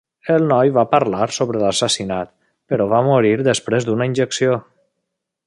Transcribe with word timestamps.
El 0.35 0.45
noi 0.51 0.69
va 0.77 0.83
parlar 0.93 1.27
sobre 1.37 1.61
l'assassinat, 1.65 2.33
però 2.73 2.89
va 2.95 3.03
morir 3.11 3.35
després 3.51 3.87
d'una 3.91 4.09
injecció. 4.13 4.59